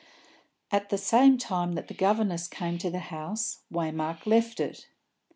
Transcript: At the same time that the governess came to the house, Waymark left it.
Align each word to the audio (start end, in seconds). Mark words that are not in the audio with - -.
At 0.71 0.89
the 0.89 0.97
same 0.97 1.37
time 1.37 1.73
that 1.73 1.87
the 1.87 1.93
governess 1.93 2.47
came 2.47 2.79
to 2.79 2.89
the 2.89 2.97
house, 3.13 3.59
Waymark 3.71 4.25
left 4.25 4.59
it. 4.59 4.87